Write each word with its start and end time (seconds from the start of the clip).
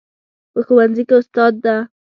په 0.53 0.59
ښوونځي 0.65 1.03
کې 1.09 1.15
استاد 1.21 1.53
ده 1.63 1.75